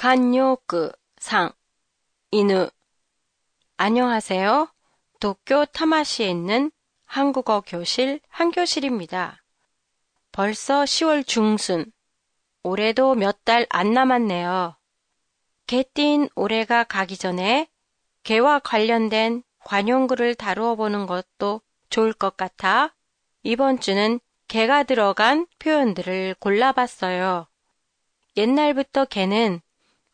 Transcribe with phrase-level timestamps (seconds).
[0.00, 1.52] 간요크 상
[2.30, 2.70] 이누
[3.76, 4.72] 안녕하세요.
[5.20, 6.70] 도쿄 타마시에 있는
[7.04, 9.42] 한국어 교실 한교실입니다.
[10.32, 11.92] 벌써 10월 중순.
[12.62, 14.74] 올해도 몇 달 안 남았네요.
[15.66, 17.68] 개띠인 올해가 가기 전에
[18.22, 21.60] 개와 관련된 관용구를 다루어 보는 것도
[21.90, 22.94] 좋을 것 같아
[23.42, 27.48] 이번 주는 개가 들어간 표현들을 골라봤어요.
[28.38, 29.60] 옛날부터 개는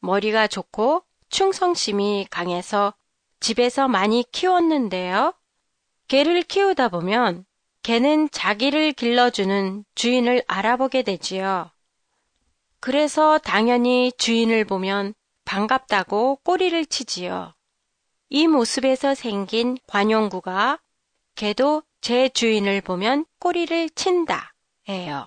[0.07, 2.95] 머리가 좋고 충성심이 강해서
[3.41, 5.35] 집에서 많이 키웠는데요.
[6.09, 7.45] 개를 키우다 보면
[7.83, 11.71] 개는 자기를 길러주는 주인을 알아보게 되지요.
[12.81, 17.55] 그래서 당연히 주인을 보면 반갑다고 꼬리를 치지요.
[18.29, 20.81] 이 모습에서 생긴 관용구가
[21.35, 24.55] 개도 제 주인을 보면 꼬리를 친다
[24.89, 25.27] 예요.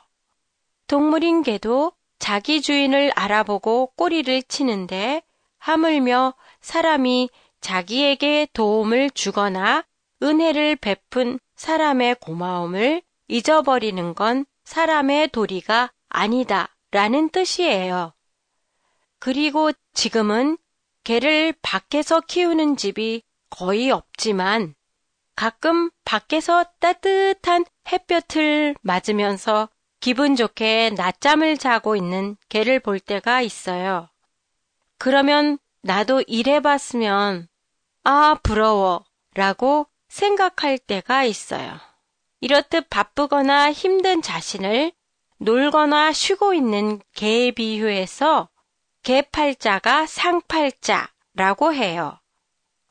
[0.88, 1.92] 동물인 개도
[2.30, 5.24] 자기 주인을 알아보고 꼬리를 치는데
[5.58, 9.84] 하물며 사람이 자기에게 도움을 주거나
[10.22, 18.14] 은혜를 베푼 사람의 고마움을 잊어버리는 건 사람의 도리가 아니다 라는 뜻이에요.
[19.18, 20.60] 그리고 지금은
[21.04, 24.76] 개를 밖에서 키우는 집이 거의 없지만
[25.36, 29.68] 가끔 밖에서 따뜻한 햇볕을 맞으면서
[30.00, 34.10] 기분 좋게 낮잠을 자고 있는 개를 볼 때가 있어요.
[34.98, 37.48] 그러면 나도 일해봤으면
[38.04, 41.78] 아, 부러워 라고 생각할 때가 있어요.
[42.42, 44.92] 이렇듯 바쁘거나 힘든 자신을
[45.38, 48.50] 놀거나 쉬고 있는 개에 비유해서
[49.04, 52.20] 개팔자가 상팔자라고 해요.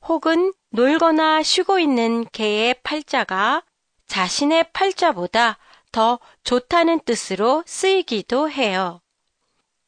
[0.06, 3.62] 혹은 놀거나 쉬고 있는 개의 팔자가
[4.06, 5.58] 자신의 팔자보다
[5.92, 9.00] 더 좋다는 뜻으로 쓰이기도 해요.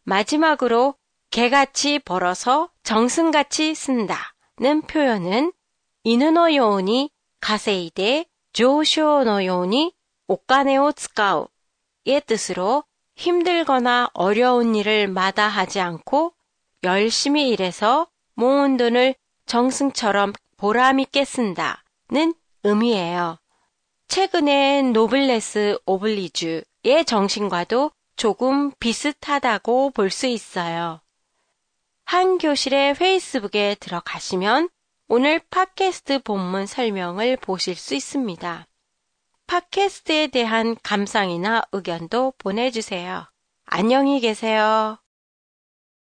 [0.04, 0.94] 마지막으로
[1.30, 5.52] 개같이 벌어서 정승같이 쓴다는 표현은
[6.04, 9.94] 이누노 요온이 가세이데 조쇼노 요온이
[10.26, 12.84] 오카네오 츠카우의 뜻으로
[13.16, 16.32] 힘들거나 어려운 일을 마다하지 않고
[16.82, 19.14] 열심히 일해서 모은 돈을
[19.46, 23.38] 정승처럼 보람있게 쓴다는 의미예요.
[24.10, 31.00] 최근에 노블레스 오블리주의 정신과도 조금 비슷하다고 볼 수 있어요.
[32.06, 34.68] 한 교실의 페이스북에 들어가시면
[35.06, 38.66] 오늘 팟캐스트 본문 설명을 보실 수 있습니다.
[39.46, 43.28] 팟캐스트에 대한 감상이나 의견도 보내주세요.
[43.64, 44.98] 안녕히 계세요.